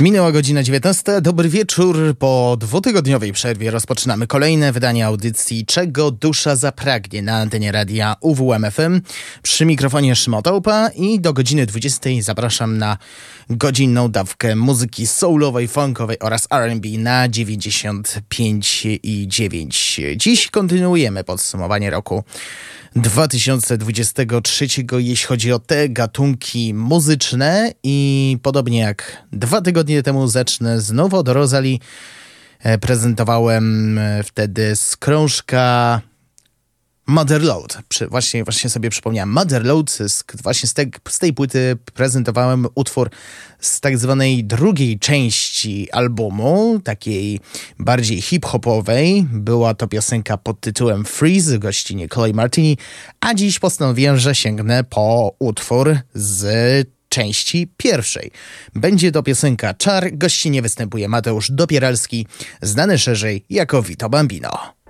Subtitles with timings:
[0.00, 1.20] Minęła godzina 19.
[1.20, 1.96] Dobry wieczór.
[2.18, 9.00] Po dwutygodniowej przerwie rozpoczynamy kolejne wydanie audycji Czego dusza zapragnie na antenie radia UWMFM.
[9.42, 12.98] Przy mikrofonie Szymotałpa i do godziny 20 zapraszam na
[13.50, 20.00] godzinną dawkę muzyki soulowej, funkowej oraz R&B na 95 i 9.
[20.16, 22.24] Dziś kontynuujemy podsumowanie roku
[22.96, 24.66] 2023,
[24.98, 31.28] jeśli chodzi o te gatunki muzyczne i podobnie jak dwa tygodnie temu zacznę znowu od
[31.28, 31.78] Rosalie.
[32.80, 36.00] Prezentowałem e, wtedy skrążka
[37.06, 37.78] Motherload.
[38.10, 39.30] Właśnie, właśnie sobie przypomniałem.
[39.30, 43.10] Motherload, z, właśnie z, te, z tej płyty prezentowałem utwór
[43.60, 47.40] z tak zwanej drugiej części albumu, takiej
[47.78, 49.26] bardziej hip-hopowej.
[49.32, 52.78] Była to piosenka pod tytułem Freeze, gościnie Chloe Martini,
[53.20, 58.30] a dziś postanowiłem, że sięgnę po utwór z części pierwszej.
[58.74, 62.26] Będzie to piosenka Czar, gościnie występuje Mateusz Dopieralski,
[62.62, 64.81] znany szerzej jako Vito Bambino.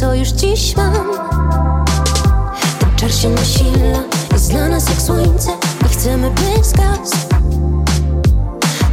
[0.00, 1.10] Co już dziś mam.
[2.80, 5.50] Ten czar się nasila, jest dla nas jak słońce,
[5.82, 7.16] nie chcemy by zgasł.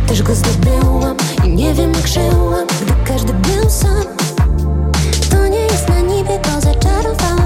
[0.08, 4.06] Też go zdobyłam i nie wiem jak żyłam, gdy każdy był sam.
[5.30, 7.37] To nie jest na niby, bo zaczarowałam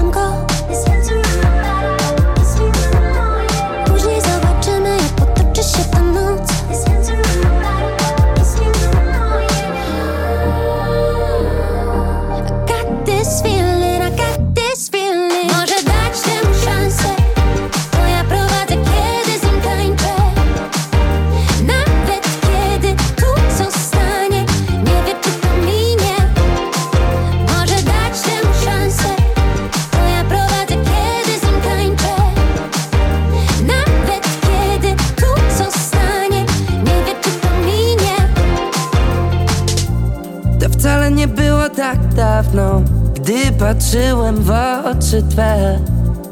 [43.74, 44.50] patrzyłem w
[44.84, 45.78] oczy Twe.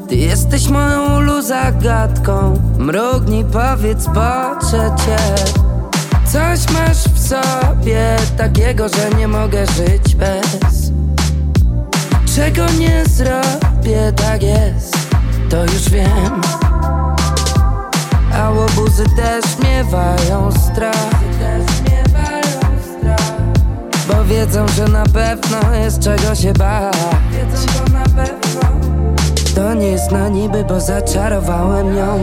[0.09, 2.61] Ty jesteś moją ulu zagadką.
[2.77, 5.17] Mrugnij, powiedz, patrzę Cię.
[6.25, 10.91] Coś masz w sobie takiego, że nie mogę żyć bez.
[12.35, 14.97] Czego nie zrobię, tak jest,
[15.49, 16.41] to już wiem.
[18.33, 21.21] A łobuzy też miewają strach.
[24.07, 27.30] Bo wiedzą, że na pewno jest czego się bać
[29.55, 32.19] To nie jest na niby, bo zaczarowałem ją.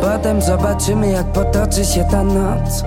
[0.00, 2.84] Potem zobaczymy jak potoczy się ta noc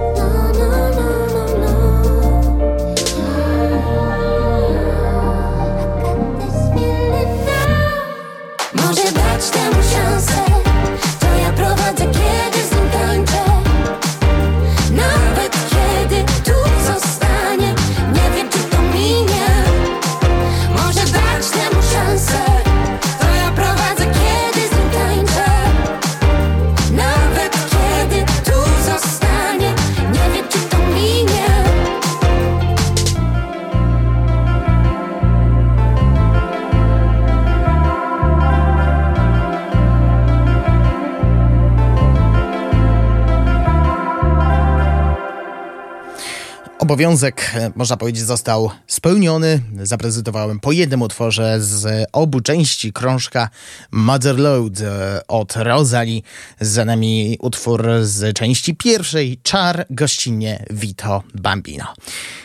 [47.02, 49.60] obowiązek, e, można powiedzieć, został spełniony.
[49.84, 53.50] Zaprezentowałem po jednym utworze z obu części krążka
[53.92, 56.22] Motherload e, od Rosalie.
[56.60, 61.94] Za nami utwór z części pierwszej, Czar, gościnnie Vito Bambino.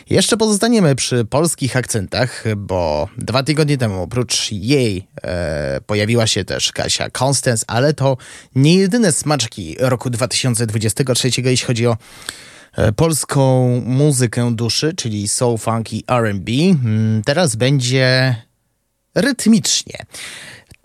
[0.09, 6.71] Jeszcze pozostaniemy przy polskich akcentach, bo dwa tygodnie temu oprócz jej e, pojawiła się też
[6.71, 8.17] Kasia Constance, ale to
[8.55, 11.97] nie jedyne smaczki roku 2023, jeśli chodzi o
[12.95, 16.51] polską muzykę duszy, czyli soul, funk i R&B.
[16.51, 18.35] Mm, teraz będzie
[19.15, 20.05] rytmicznie.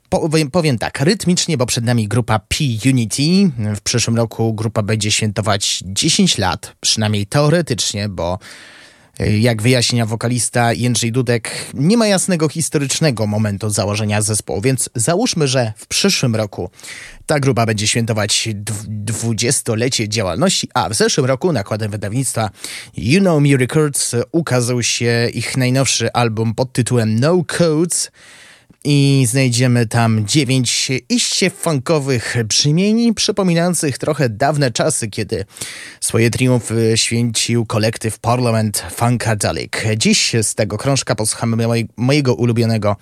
[0.08, 3.50] powiem, powiem tak, rytmicznie, bo przed nami grupa P-Unity.
[3.76, 8.38] W przyszłym roku grupa będzie świętować 10 lat, przynajmniej teoretycznie, bo
[9.18, 15.72] jak wyjaśnia wokalista Jędrzej Dudek, nie ma jasnego historycznego momentu założenia zespołu, więc załóżmy, że
[15.76, 16.70] w przyszłym roku
[17.26, 18.48] ta grupa będzie świętować
[18.88, 22.50] dwudziestolecie działalności, a w zeszłym roku nakładem wydawnictwa
[22.96, 28.10] You Know Me Records ukazał się ich najnowszy album pod tytułem No Codes–
[28.84, 35.44] i znajdziemy tam dziewięć iście funkowych brzmień, przypominających trochę dawne czasy, kiedy
[36.00, 39.72] swoje triumfy święcił kolektyw Parliament Funkadelic.
[39.96, 42.96] Dziś z tego krążka posłuchamy mojego ulubionego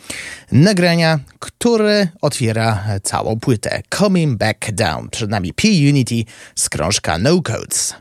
[0.52, 3.82] nagrania, które otwiera całą płytę.
[3.98, 5.08] Coming Back Down.
[5.10, 6.24] Przed nami P-Unity
[6.54, 7.94] z krążka No Codes.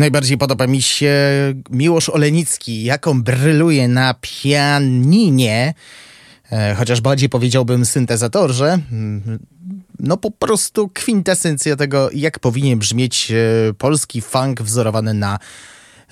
[0.00, 1.14] Najbardziej podoba mi się
[1.70, 5.74] Miłosz Olenicki, jaką bryluje na pianinie,
[6.52, 8.78] e, chociaż bardziej powiedziałbym syntezatorze.
[8.92, 9.38] Mm,
[9.98, 13.34] no po prostu kwintesencja tego, jak powinien brzmieć e,
[13.74, 15.38] polski funk wzorowany na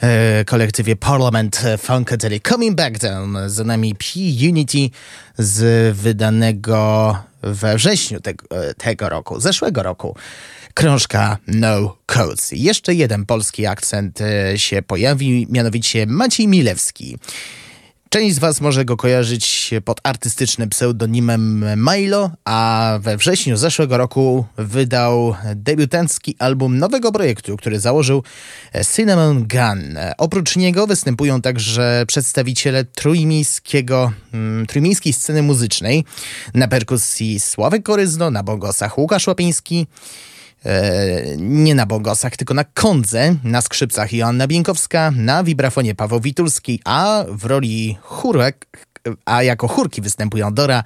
[0.00, 2.49] e, kolektywie Parliament Funkadelic.
[2.49, 4.90] Coming Back Down, za nami P-Unity
[5.38, 10.16] z wydanego we wrześniu tego, tego roku, zeszłego roku
[10.75, 12.52] krążka No Codes.
[12.52, 17.18] Jeszcze jeden polski akcent e, się pojawi, mianowicie Maciej Milewski.
[18.08, 24.46] Część z Was może go kojarzyć pod artystycznym pseudonimem Milo, a we wrześniu zeszłego roku
[24.58, 28.22] wydał debiutancki album nowego projektu, który założył
[28.94, 29.98] Cinnamon Gun.
[30.18, 36.04] Oprócz niego występują także przedstawiciele trójmiejskiego, mm, trójmiejskiej sceny muzycznej.
[36.54, 39.86] Na perkusji Sławek Koryzno, na bongosach Łukasz Łapiński,
[41.36, 47.24] nie na bongosach, tylko na kondze, na skrzypcach Joanna Bienkowska, na wibrafonie Paweł Witulski, a
[47.28, 48.66] w roli chórek,
[49.24, 50.84] a jako chórki występują Dora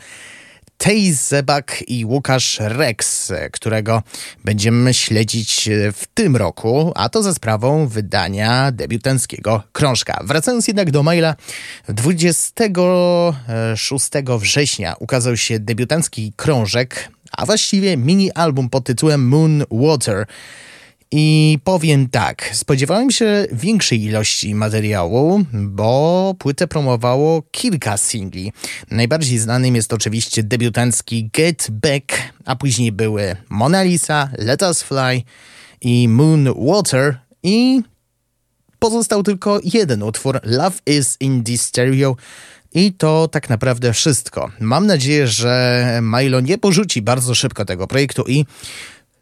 [0.76, 4.02] Tej Zebak i Łukasz Rex, którego
[4.44, 10.22] będziemy śledzić w tym roku, a to za sprawą wydania debiutanckiego krążka.
[10.24, 11.36] Wracając jednak do maila,
[11.88, 20.26] 26 września ukazał się debiutancki krążek a właściwie mini album pod tytułem Moon Water.
[21.14, 28.52] I powiem tak, spodziewałem się większej ilości materiału, bo płytę promowało kilka singli.
[28.90, 35.22] Najbardziej znanym jest oczywiście debiutancki Get Back, a później były Mona Lisa, Let Us Fly
[35.80, 37.82] i Moon Water i
[38.78, 42.16] pozostał tylko jeden utwór Love is in the Stereo,
[42.74, 44.50] i to tak naprawdę wszystko.
[44.60, 48.44] Mam nadzieję, że Milo nie porzuci bardzo szybko tego projektu i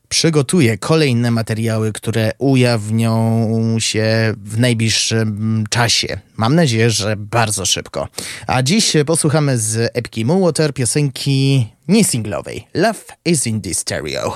[0.09, 6.21] przygotuje kolejne materiały, które ujawnią się w najbliższym czasie.
[6.37, 8.09] Mam nadzieję, że bardzo szybko.
[8.47, 14.33] A dziś posłuchamy z epki Moonwater piosenki niesinglowej Love is in the Stereo.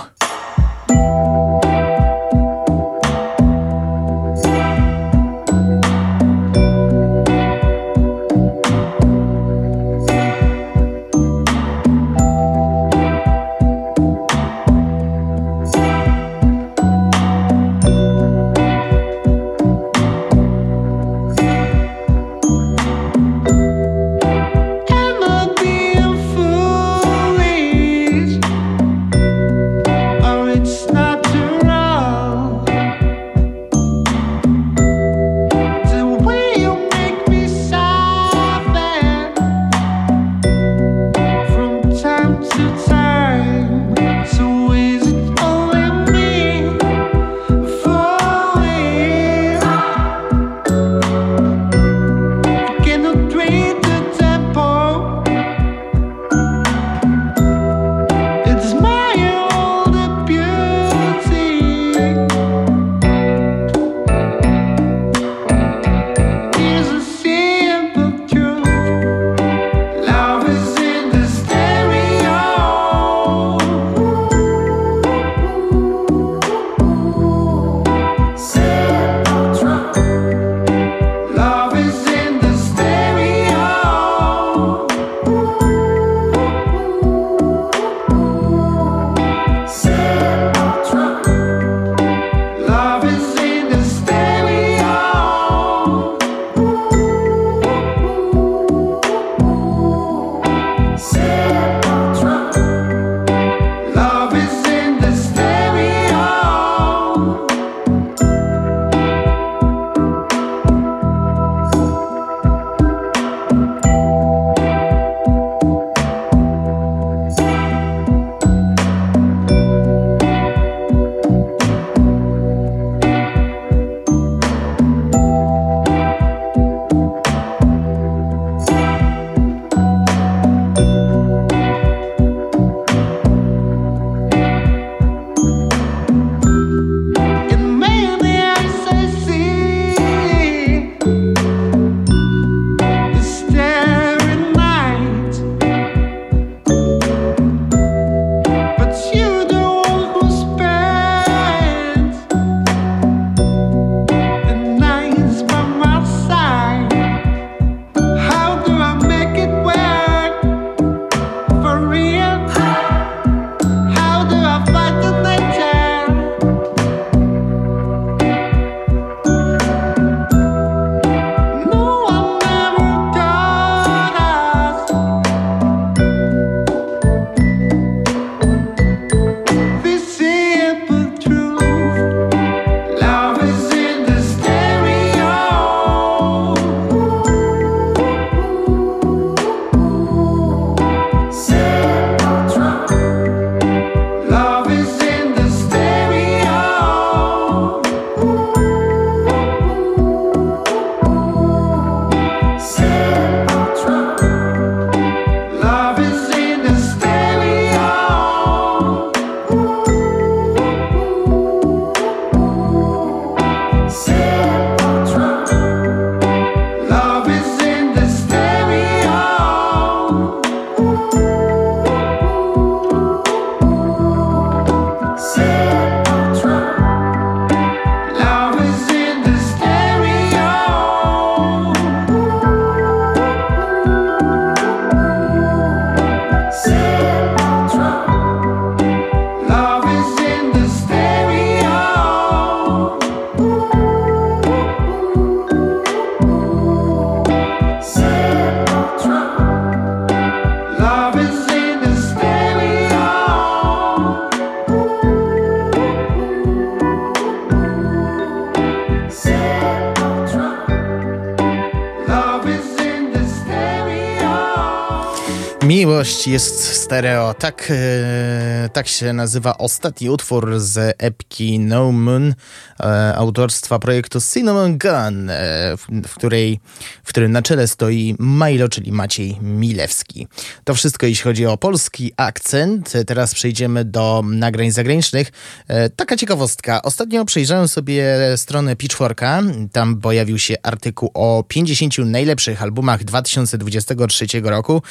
[266.27, 267.35] Jest stereo.
[267.35, 272.35] Tak, e, tak się nazywa ostatni utwór z epki No Moon
[272.81, 276.61] e, autorstwa projektu Cinnamon Gun, e, w, w, której,
[277.05, 280.27] w którym na czele stoi Milo, czyli Maciej Milewski.
[280.65, 282.93] To wszystko jeśli chodzi o polski akcent.
[283.07, 285.33] Teraz przejdziemy do nagrań zagranicznych.
[285.69, 286.83] E, taka ciekawostka.
[286.83, 288.05] Ostatnio przejrzałem sobie
[288.37, 289.43] stronę Pitchforka.
[289.73, 294.83] Tam pojawił się artykuł o 50 najlepszych albumach 2023 roku.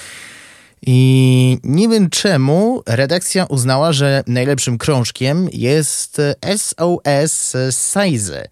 [0.88, 6.22] I nie wiem czemu redakcja uznała, że najlepszym krążkiem jest
[6.58, 8.48] SOS Size.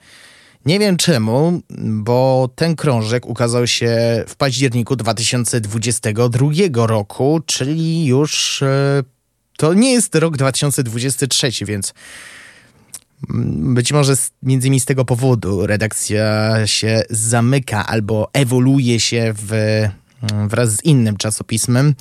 [0.65, 9.03] Nie wiem czemu, bo ten krążek ukazał się w październiku 2022 roku, czyli już e,
[9.57, 11.93] to nie jest rok 2023, więc
[13.73, 19.51] być może między innymi z tego powodu redakcja się zamyka albo ewoluuje się w
[20.47, 21.95] wraz z innym czasopismem.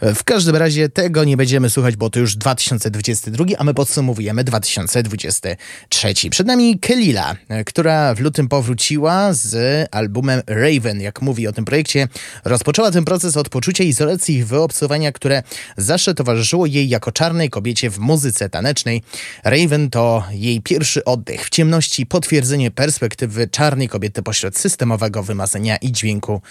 [0.00, 6.14] W każdym razie tego nie będziemy słuchać, bo to już 2022, a my podsumowujemy 2023.
[6.30, 11.00] Przed nami Kelila, która w lutym powróciła z albumem Raven.
[11.00, 12.08] Jak mówi o tym projekcie,
[12.44, 15.42] rozpoczęła ten proces od poczucia izolacji i wyobcowania, które
[15.76, 19.02] zawsze towarzyszyło jej jako czarnej kobiecie w muzyce tanecznej.
[19.44, 25.92] Raven to jej pierwszy oddech w ciemności, potwierdzenie perspektywy czarnej kobiety pośród systemowego wymazania i
[25.92, 26.42] dźwięku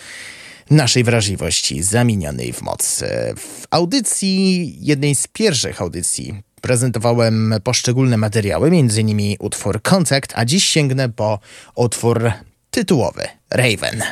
[0.70, 3.04] naszej wrażliwości zamienionej w moc.
[3.38, 9.36] W audycji, jednej z pierwszych audycji, prezentowałem poszczególne materiały, m.in.
[9.40, 11.40] utwór Contact, a dziś sięgnę po
[11.76, 12.32] utwór
[12.72, 14.04] tytułowy Raven.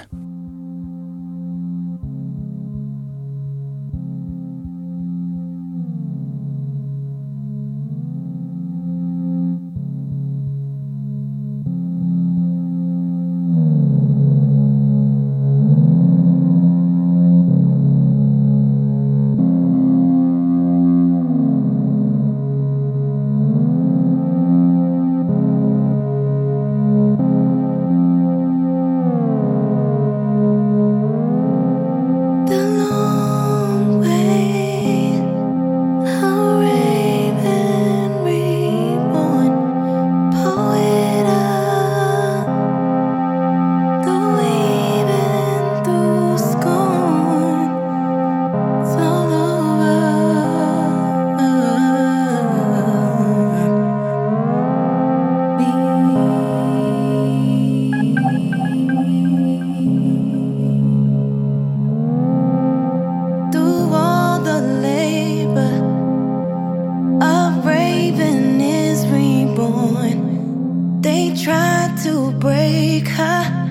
[73.03, 73.70] take her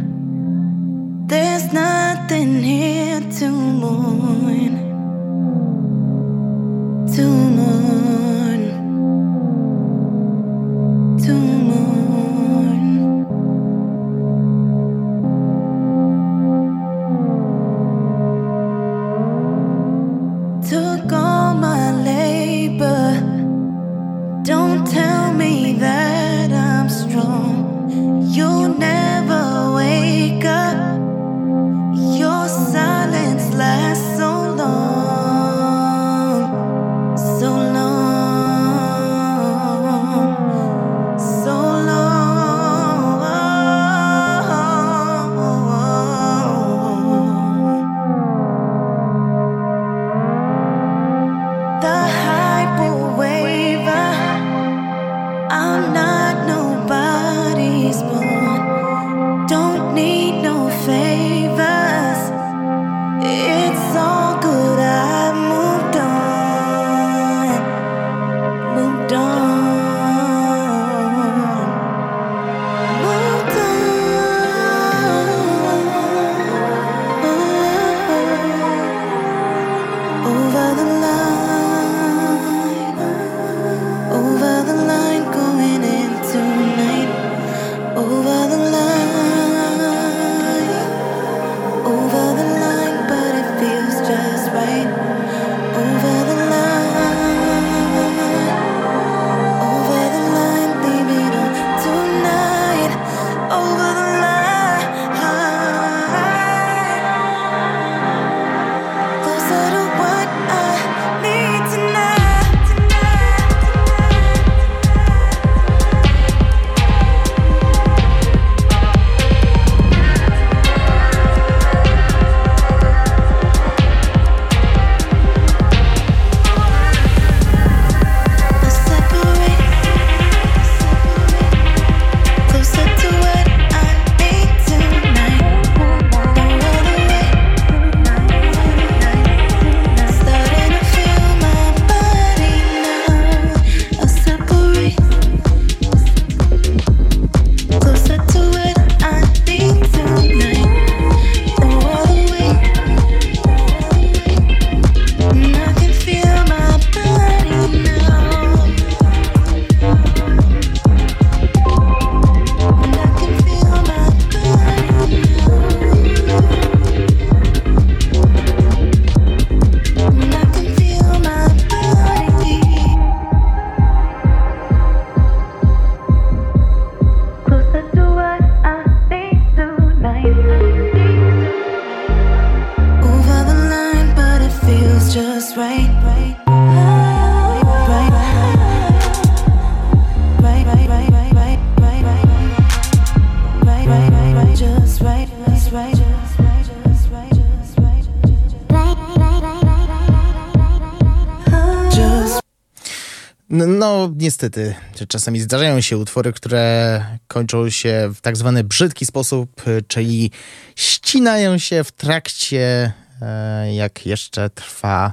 [203.91, 204.75] No, niestety,
[205.09, 210.31] czasami zdarzają się utwory, które kończą się w tak zwany brzydki sposób, czyli
[210.77, 215.13] ścinają się w trakcie, e, jak jeszcze trwa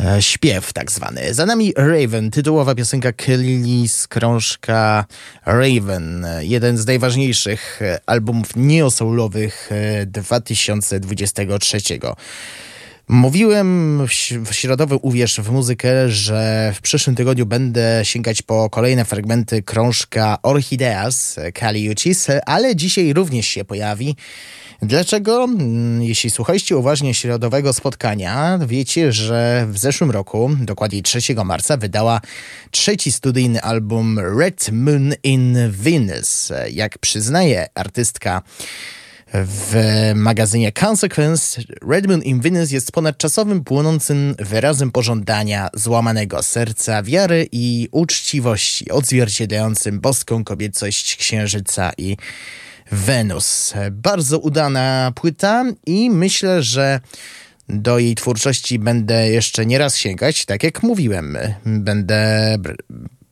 [0.00, 1.34] e, śpiew tak zwany.
[1.34, 5.04] Za nami Raven, tytułowa piosenka Kelly z krążka
[5.46, 9.70] Raven, jeden z najważniejszych albumów neosoulowych
[10.06, 11.78] 2023.
[13.12, 14.00] Mówiłem
[14.44, 20.38] w środowy Uwierz w muzykę, że w przyszłym tygodniu będę sięgać po kolejne fragmenty krążka
[20.42, 24.16] Orchideas Kali Uchis, ale dzisiaj również się pojawi.
[24.82, 25.44] Dlaczego?
[25.44, 32.20] Mm, jeśli słuchaliście uważnie środowego spotkania, wiecie, że w zeszłym roku, dokładniej 3 marca, wydała
[32.70, 36.52] trzeci studyjny album Red Moon in Venus.
[36.70, 38.42] Jak przyznaje artystka
[39.34, 39.74] w
[40.14, 48.90] magazynie Consequence Redmond in Venus jest ponadczasowym, płonącym wyrazem pożądania, złamanego serca, wiary i uczciwości,
[48.90, 52.16] odzwierciedlającym boską kobiecość Księżyca i
[52.92, 53.74] Wenus.
[53.90, 57.00] Bardzo udana płyta i myślę, że
[57.68, 60.44] do jej twórczości będę jeszcze nie raz sięgać.
[60.44, 62.56] Tak jak mówiłem, będę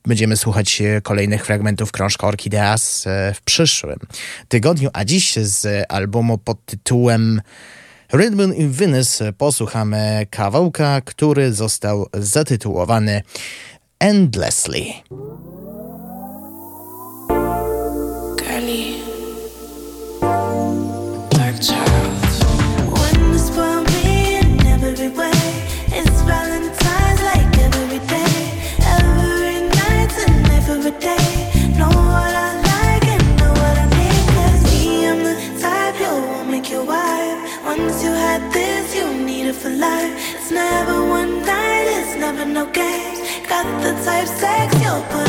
[0.08, 3.98] Będziemy słuchać e, kolejnych fragmentów krążka Orchideas e, w przyszłym
[4.48, 7.40] tygodniu, a dziś z albumu pod tytułem
[8.12, 13.22] Rhythm in Venice posłuchamy kawałka, który został zatytułowany
[13.98, 14.84] Endlessly.
[44.18, 45.27] life, sex, your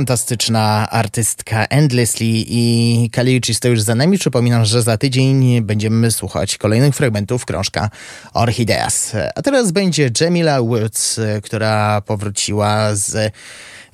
[0.00, 4.18] fantastyczna artystka Endlessly i Kaliuchis to już za nami.
[4.18, 7.90] Przypominam, że za tydzień będziemy słuchać kolejnych fragmentów krążka
[8.34, 9.16] Orchideas.
[9.34, 13.32] A teraz będzie Jamila Woods, która powróciła z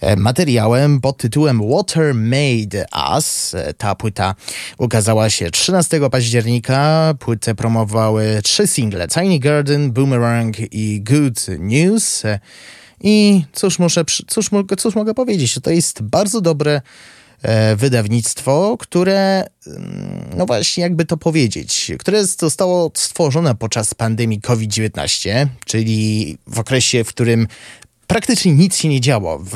[0.00, 3.56] e, materiałem pod tytułem Water Made Us.
[3.78, 4.34] Ta płyta
[4.78, 7.14] ukazała się 13 października.
[7.18, 12.22] Płytę promowały trzy single: Tiny Garden, Boomerang i Good News.
[13.00, 15.58] I cóż, muszę, cóż, cóż mogę powiedzieć?
[15.62, 16.80] To jest bardzo dobre
[17.42, 25.46] e, wydawnictwo, które, mm, no właśnie, jakby to powiedzieć, które zostało stworzone podczas pandemii COVID-19,
[25.66, 27.46] czyli w okresie, w którym
[28.06, 29.54] praktycznie nic się nie działo w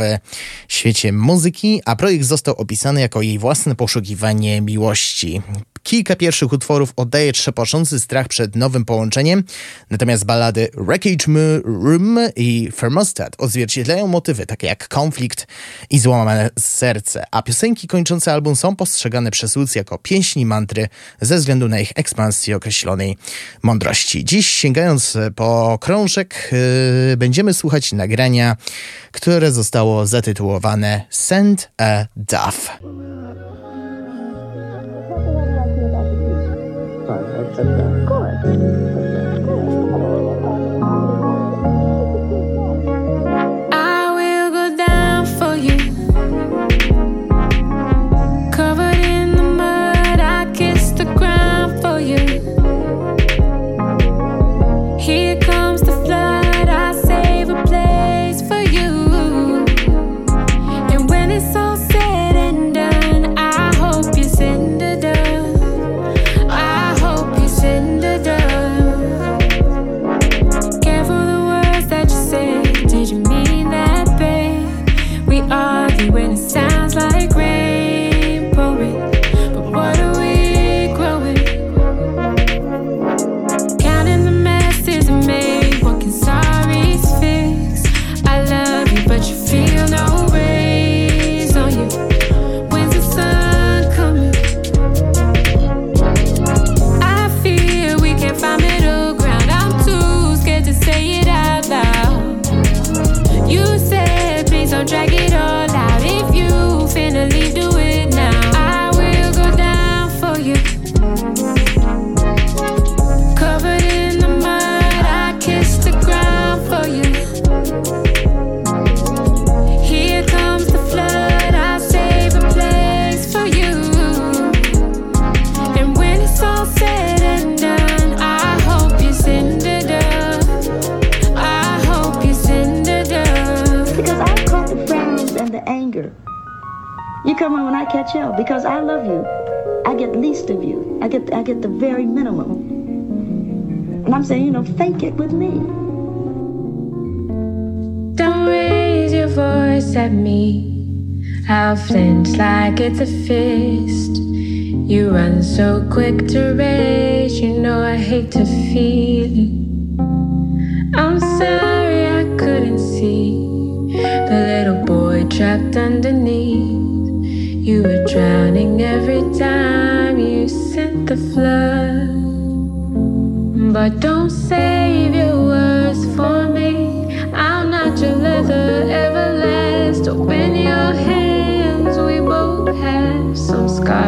[0.69, 5.43] świecie muzyki, a projekt został opisany jako jej własne poszukiwanie miłości.
[5.83, 9.45] Kilka pierwszych utworów oddaje trzepoczący strach przed nowym połączeniem,
[9.91, 11.25] natomiast balady Wreckage
[11.65, 15.47] Room i Thermostat odzwierciedlają motywy takie jak konflikt
[15.91, 20.89] i złamane serce, a piosenki kończące album są postrzegane przez Woods jako pieśni mantry
[21.21, 23.17] ze względu na ich ekspansję określonej
[23.63, 24.25] mądrości.
[24.25, 26.51] Dziś sięgając po krążek
[27.11, 28.57] yy, będziemy słuchać nagrania,
[29.13, 32.79] które zostało zatytułowane Send a Dove.
[37.51, 38.10] Of course.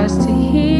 [0.09, 0.72] stars to hear.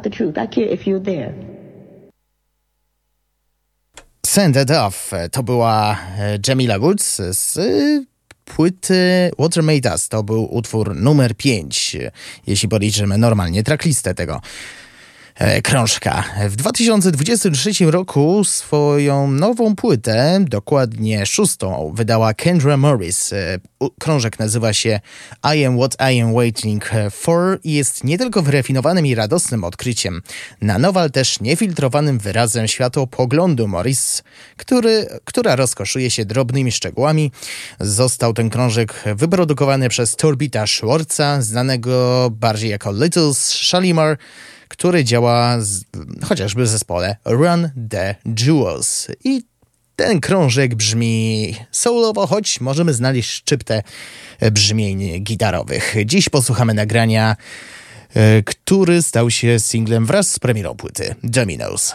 [0.00, 0.38] About the truth.
[0.38, 1.34] I care if you're there.
[4.26, 7.58] Send It Off to była e, Jamila Woods z
[8.44, 10.08] płyty Water Made Us.
[10.08, 11.96] To był utwór numer 5,
[12.46, 14.40] jeśli policzymy normalnie tracklistę tego E,
[15.64, 16.24] krążka.
[16.48, 23.32] W 2023 roku swoją nową płytę, dokładnie szóstą, wydała Kendra Morris.
[23.32, 23.58] E,
[24.00, 25.00] krążek nazywa się
[25.56, 30.22] I Am What I Am Waiting For i jest nie tylko wyrafinowanym i radosnym odkryciem,
[30.60, 34.22] na nowo, ale też niefiltrowanym wyrazem światopoglądu Morris,
[34.56, 37.32] który, która rozkoszuje się drobnymi szczegółami.
[37.80, 44.18] Został ten krążek wyprodukowany przez Torbita Schwarza, znanego bardziej jako Little Shalimar,
[44.70, 45.84] który działa z,
[46.24, 49.08] chociażby w zespole Run the Jewels.
[49.24, 49.42] I
[49.96, 53.82] ten krążek brzmi soulowo, choć możemy znaleźć szczyptę
[54.52, 55.94] brzmień gitarowych.
[56.04, 57.36] Dziś posłuchamy nagrania,
[58.14, 61.94] e, który stał się singlem wraz z premierą płyty Dominoes.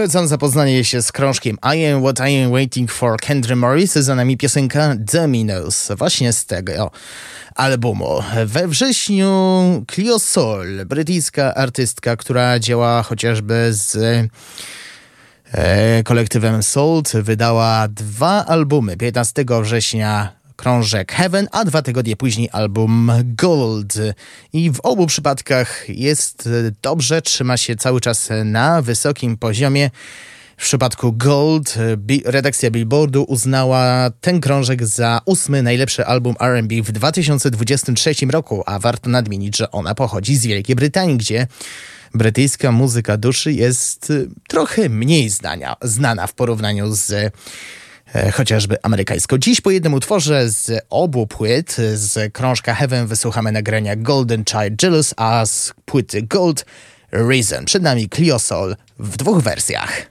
[0.00, 3.92] Polecam zapoznanie się z krążkiem I Am What I Am Waiting For Kendra Morris.
[3.92, 6.90] Za nami piosenka Dominoes, właśnie z tego
[7.54, 8.22] albumu.
[8.46, 13.96] We wrześniu Clio Sol, brytyjska artystka, która działa chociażby z
[15.52, 18.96] e, kolektywem Salt, wydała dwa albumy.
[18.96, 23.94] 15 września krążek Heaven, a dwa tygodnie później album Gold.
[24.52, 26.48] I w obu przypadkach jest
[26.82, 29.90] dobrze, trzyma się cały czas na wysokim poziomie.
[30.56, 31.74] W przypadku Gold
[32.24, 39.10] redakcja Billboardu uznała ten krążek za ósmy najlepszy album R&B w 2023 roku, a warto
[39.10, 41.46] nadmienić, że ona pochodzi z Wielkiej Brytanii, gdzie
[42.14, 44.12] brytyjska muzyka duszy jest
[44.48, 47.30] trochę mniej znania, znana w porównaniu z E,
[48.32, 49.38] chociażby amerykańską.
[49.38, 55.14] Dziś po jednym utworze z obu płyt, z krążka Heaven wysłuchamy nagrania Golden Child Jealous,
[55.16, 56.64] a z płyty Gold
[57.12, 57.64] Reason.
[57.64, 60.09] Przed nami Clio Soul w dwóch wersjach.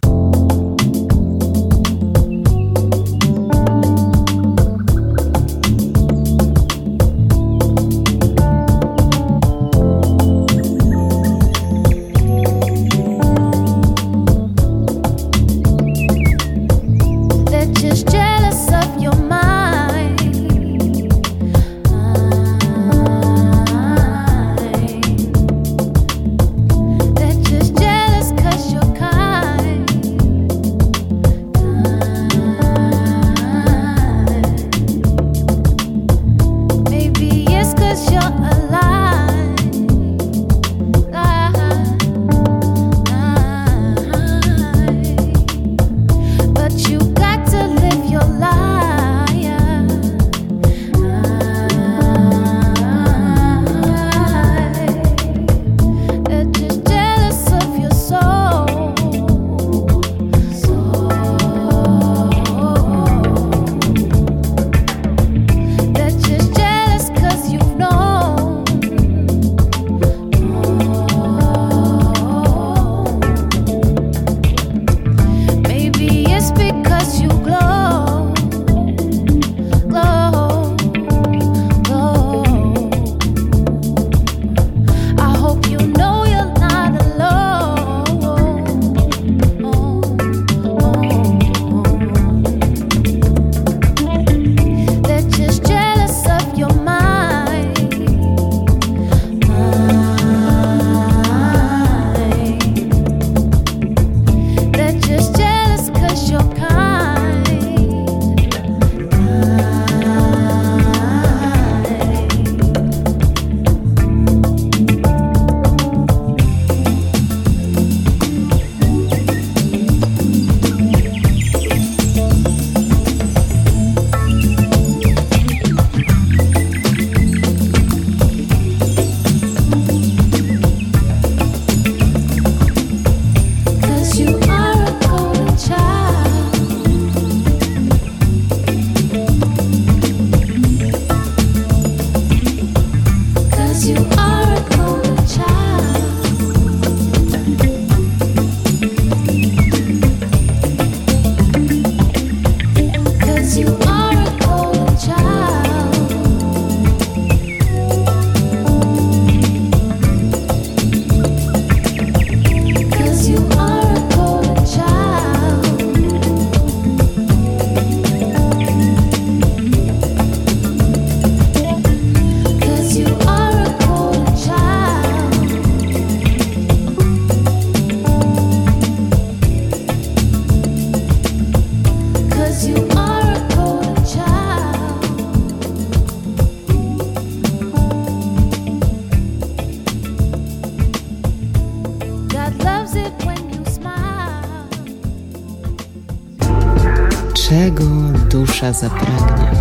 [197.50, 197.84] Czego
[198.30, 199.52] dusza zapragnie.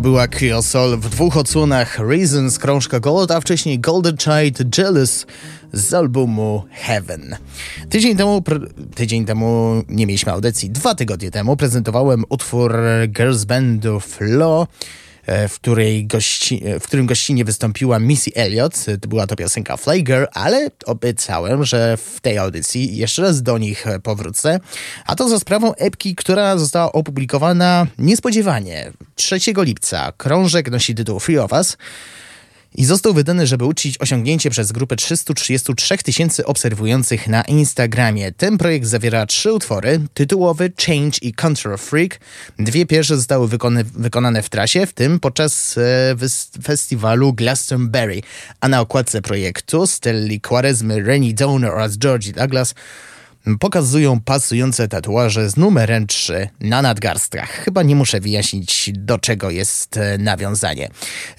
[0.00, 5.26] Była Creosol w dwóch odsłonach Reasons, krążka Gold, a wcześniej Golden Child Jealous
[5.72, 7.36] z albumu Heaven.
[7.88, 8.42] Tydzień temu,
[8.94, 12.76] tydzień temu, nie mieliśmy audycji, dwa tygodnie temu prezentowałem utwór
[13.08, 14.66] Girls Bandu Flo.
[15.26, 18.74] E, w, której gości, e, w którym gościnie wystąpiła Missy Elliott.
[19.08, 23.84] Była to piosenka Fly Girl, ale obiecałem, że w tej audycji jeszcze raz do nich
[24.02, 24.60] powrócę.
[25.06, 30.12] A to za sprawą epki, która została opublikowana niespodziewanie 3 lipca.
[30.16, 31.76] Krążek nosi tytuł Free of Us
[32.74, 38.32] i został wydany, żeby uczcić osiągnięcie przez grupę 333 tysięcy obserwujących na Instagramie.
[38.32, 42.20] Ten projekt zawiera trzy utwory, tytułowy Change i Control Freak.
[42.58, 46.16] Dwie pierwsze zostały wykony, wykonane w trasie, w tym podczas e,
[46.62, 48.22] festiwalu Glastonbury,
[48.60, 52.74] a na okładce projektu Stelli Quaresmy, Rennie Donner oraz Georgie Douglas
[53.60, 57.50] pokazują pasujące tatuaże z numerem 3 na nadgarstkach.
[57.50, 60.88] Chyba nie muszę wyjaśnić, do czego jest e, nawiązanie.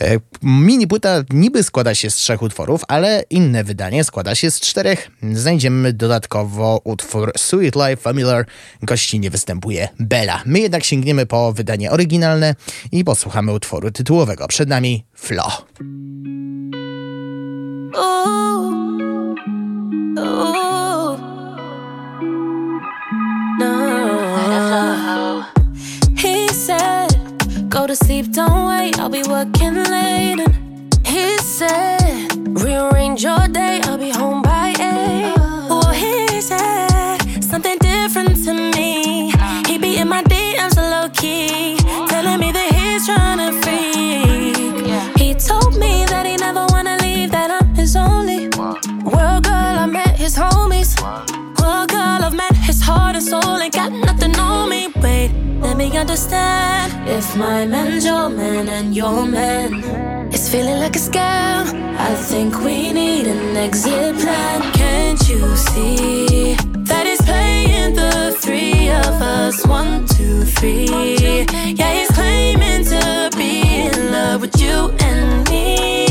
[0.01, 4.59] E, mini płyta niby składa się z trzech utworów, ale inne wydanie składa się z
[4.59, 5.11] czterech.
[5.33, 8.45] Znajdziemy dodatkowo utwór Sweet Life Familiar.
[8.81, 10.41] Gościnie występuje Bella.
[10.45, 12.55] My jednak sięgniemy po wydanie oryginalne
[12.91, 14.47] i posłuchamy utworu tytułowego.
[14.47, 15.65] Przed nami Flo.
[17.95, 18.73] Ooh.
[20.17, 20.72] Ooh.
[24.73, 27.09] He said,
[27.69, 30.47] Go to sleep, don't wait, I'll be working late.
[31.05, 35.35] He said, Rearrange your day, I'll be home by eight.
[35.69, 39.31] Oh, he said, Something different to me.
[39.67, 45.17] He be in my DMs a low key, telling me that he's trying to freak.
[45.19, 48.49] He told me that he never wanna leave, that I'm his only.
[49.05, 51.42] World girl, I met his homies.
[55.89, 57.09] Me understand.
[57.09, 59.69] If my man's your man and your man
[60.33, 61.63] is feeling like a scam,
[62.09, 64.61] I think we need an exit plan.
[64.73, 66.55] Can't you see
[66.89, 69.65] that he's playing the three of us?
[69.65, 71.45] One, two, three.
[71.79, 73.53] Yeah, he's claiming to be
[73.87, 76.02] in love with you and me.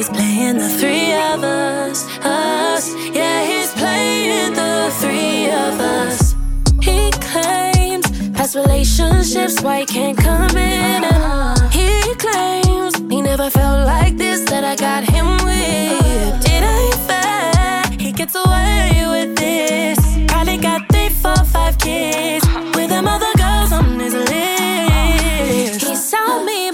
[0.00, 2.08] He's playing the three of us.
[2.24, 2.94] Us.
[3.14, 6.34] Yeah, he's playing the three of us.
[6.80, 11.04] He claims past relationships, why he can't come in.
[11.04, 16.48] And he claims he never felt like this, that I got him whipped.
[16.48, 17.82] It ain't fair.
[17.98, 19.98] He gets away with this.
[20.28, 25.84] Probably got three, four, five kids with them other girls on his list.
[25.84, 26.69] He saw me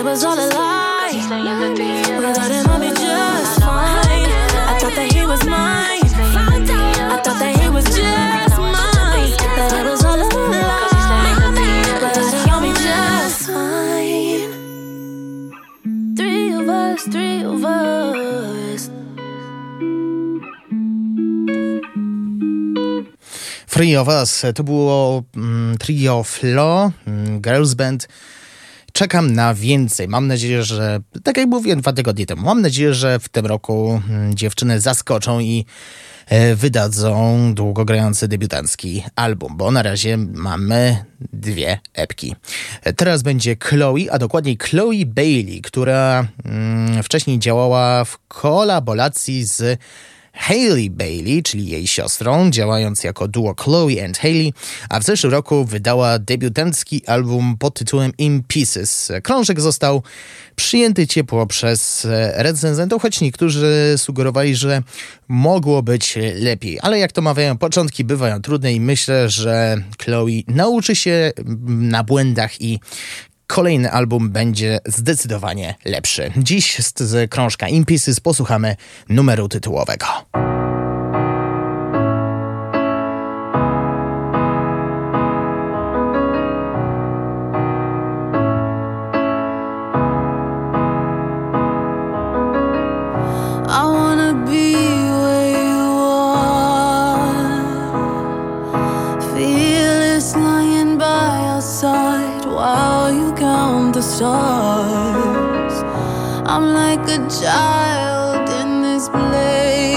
[0.00, 1.12] it was all a lie.
[1.12, 4.30] Without him, I'll be just fine.
[4.70, 6.00] I thought that he was mine.
[7.12, 9.32] I thought that he was just mine.
[9.56, 11.36] But it was all a lie.
[12.00, 14.48] Without him, I'll be just fine.
[16.16, 18.90] Three of us, three of us.
[23.66, 28.06] Free of Us to było mm, trio Flo, mm, Girls Band.
[28.92, 30.08] Czekam na więcej.
[30.08, 34.02] Mam nadzieję, że, tak jak mówiłem dwa tygodnie temu, mam nadzieję, że w tym roku
[34.08, 35.64] mm, dziewczyny zaskoczą i
[36.26, 42.34] e, wydadzą długogrający debiutancki album, bo na razie mamy dwie epki.
[42.82, 49.80] E, Teraz będzie Chloe, a dokładniej Chloe Bailey, która mm, wcześniej działała w kolaboracji z
[50.40, 54.52] Hailey Bailey, czyli jej siostrą, działając jako duo Chloe and Hailey,
[54.88, 59.12] a w zeszłym roku wydała debiutancki album pod tytułem In Pieces.
[59.22, 60.02] Krążek został
[60.56, 64.82] przyjęty ciepło przez recenzentów, choć niektórzy sugerowali, że
[65.28, 66.78] mogło być lepiej.
[66.82, 71.32] Ale jak to mawiają, początki bywają trudne i myślę, że Chloe nauczy się
[71.66, 72.80] na błędach i
[73.50, 76.32] kolejny album będzie zdecydowanie lepszy.
[76.36, 78.76] Dziś z, krążka In Pieces posłuchamy
[79.08, 80.06] numeru tytułowego.
[104.20, 105.76] Stars.
[106.52, 109.94] I'm like a child in this place.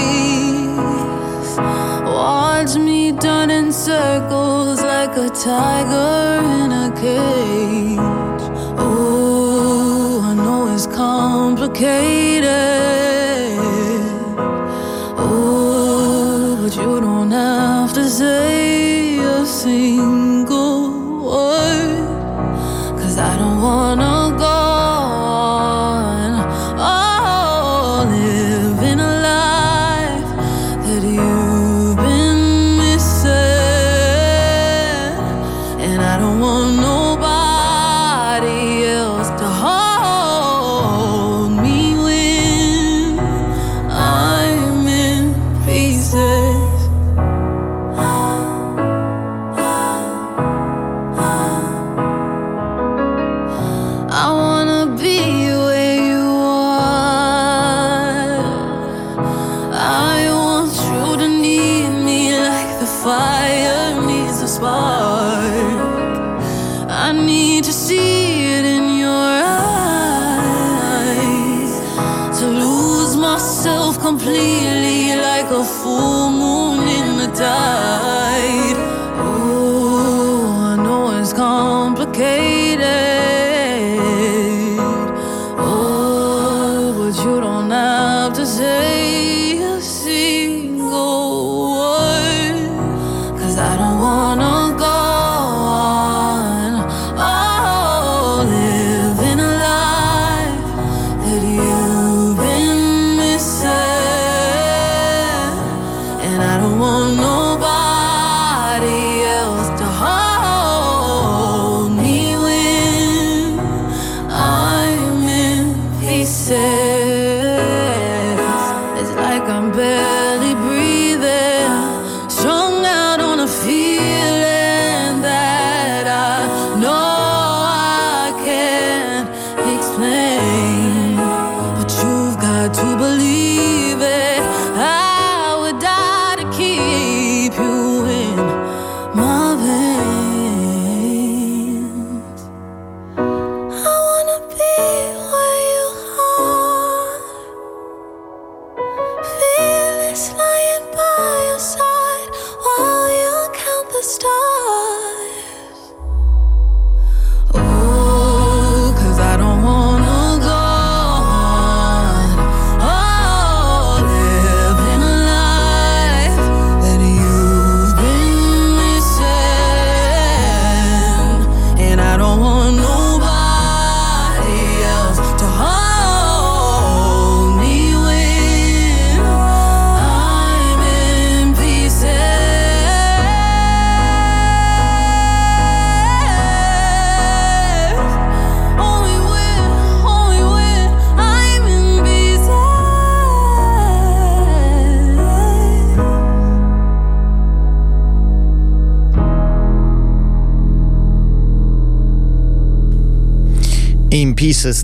[2.18, 8.46] Watch me turn in circles like a tiger in a cage.
[8.78, 12.23] Oh, I know it's complicated.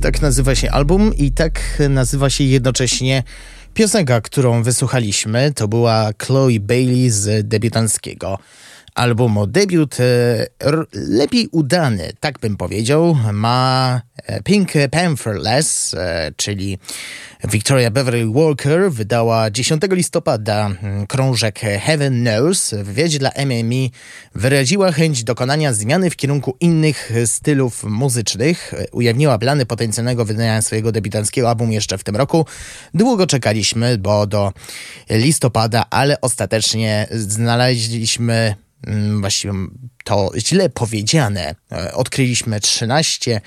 [0.00, 3.22] tak nazywa się album i tak nazywa się jednocześnie
[3.74, 5.52] piosenka, którą wysłuchaliśmy.
[5.54, 8.38] To była Chloe Bailey z debiutanckiego
[9.00, 10.46] albumu debiut, e,
[10.92, 16.78] lepiej udany, tak bym powiedział, ma e, Pink Pantherless, e, czyli
[17.44, 22.74] Victoria Beverly Walker wydała 10 listopada mm, krążek Heaven Knows.
[22.74, 23.88] W wywiadzie dla MME
[24.34, 28.74] wyraziła chęć dokonania zmiany w kierunku innych stylów muzycznych.
[28.92, 32.46] Ujawniła plany potencjalnego wydania swojego debiutanckiego albumu jeszcze w tym roku.
[32.94, 34.52] Długo czekaliśmy, bo do
[35.10, 38.54] listopada, ale ostatecznie znaleźliśmy
[38.86, 39.54] Mm, właściwie
[40.04, 41.54] to źle powiedziane.
[41.72, 43.40] E, odkryliśmy 13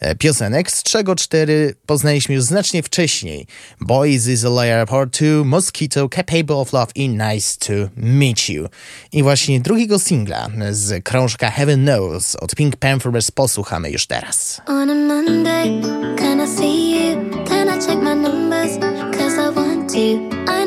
[0.00, 3.46] e, piosenek, z czego 4 poznaliśmy już znacznie wcześniej.
[3.80, 8.68] Boys is a liar part 2, Mosquito, Capable of Love i Nice to Meet You.
[9.12, 14.60] I właśnie drugiego singla e, z krążka Heaven Knows od Pink Panthers posłuchamy już teraz.
[14.66, 15.82] On a Monday,
[16.18, 17.44] can I see you?
[17.48, 18.78] Can I check my numbers?
[19.18, 20.57] Cause I want to.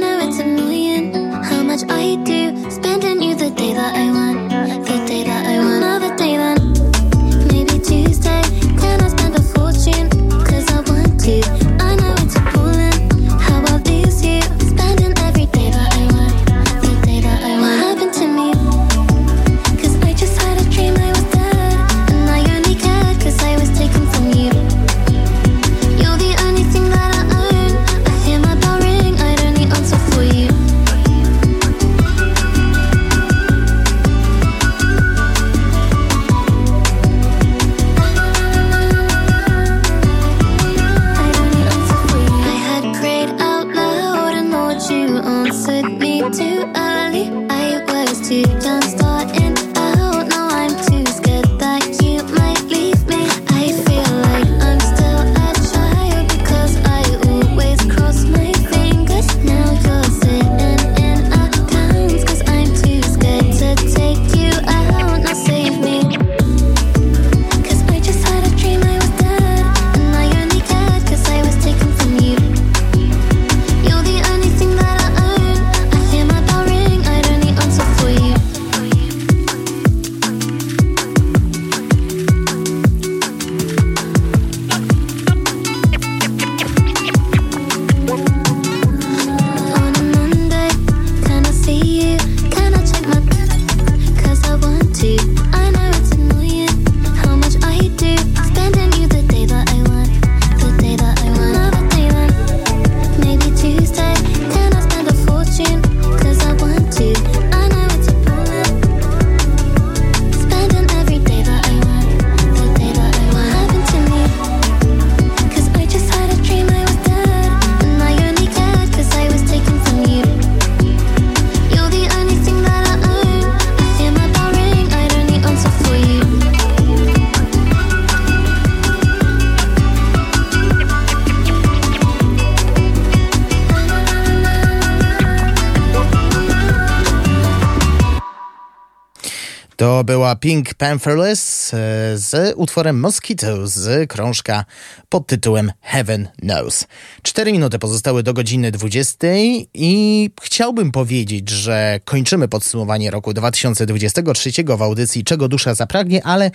[140.36, 141.78] Pink Pantherless e,
[142.18, 144.66] z utworem Mosquito z krążka
[145.10, 146.88] pod tytułem Heaven Knows.
[147.22, 149.28] Cztery minuty pozostały do godziny 20
[149.74, 156.52] i chciałbym powiedzieć, że kończymy podsumowanie roku 2023 w audycji Czego Dusza Zapragnie, ale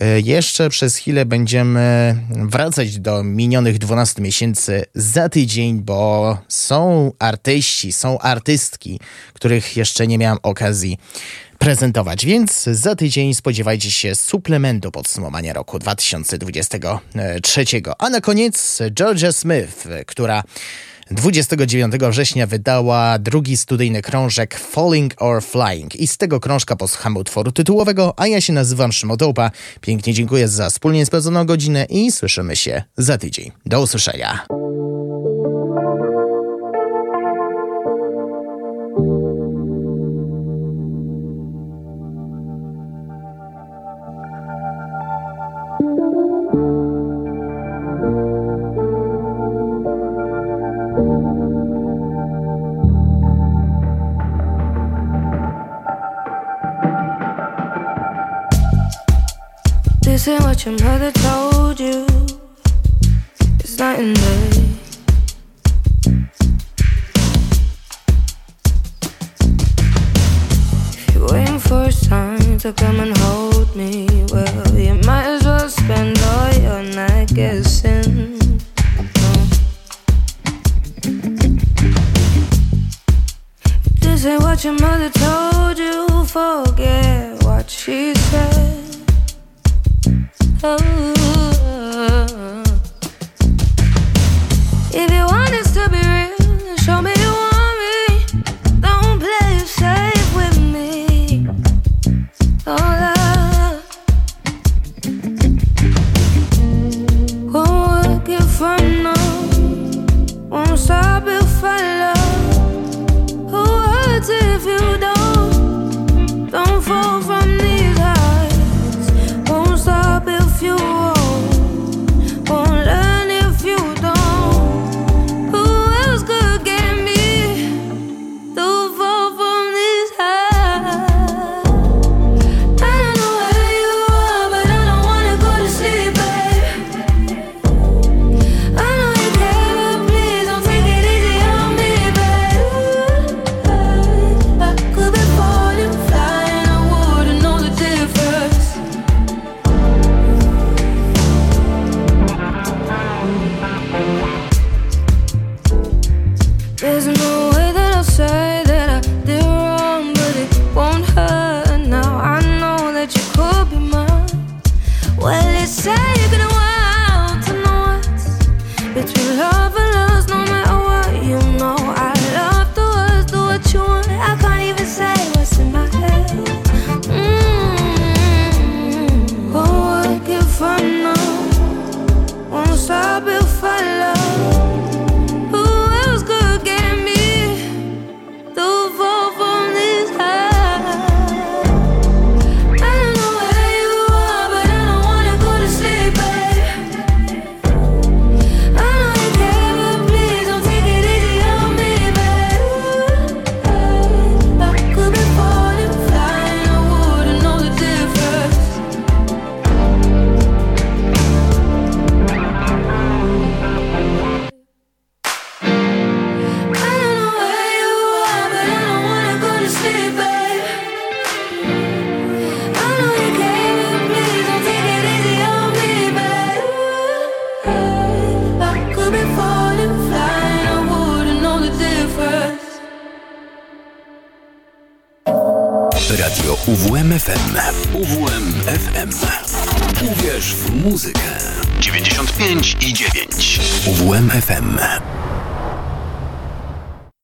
[0.00, 7.92] e, jeszcze przez chwilę będziemy wracać do minionych 12 miesięcy za tydzień, bo są artyści,
[7.92, 9.00] są artystki,
[9.32, 10.98] których jeszcze nie miałem okazji
[11.62, 17.64] prezentować, więc za tydzień spodziewajcie się suplementu podsumowania roku 2023.
[17.98, 20.42] A na koniec Georgia Smith, która
[21.10, 27.52] 29 września wydała drugi studyjny krążek Falling or Flying i z tego krążka posłuchamy utworu
[27.52, 29.50] tytułowego, a ja się nazywam Szymotołpa.
[29.80, 33.52] Pięknie dziękuję za wspólnie spędzoną godzinę i słyszymy się za tydzień.
[33.66, 34.46] Do usłyszenia.
[60.66, 62.06] Your mother told you.
[63.58, 64.50] It's night and day.
[70.98, 73.16] If you're waiting for a sign to come and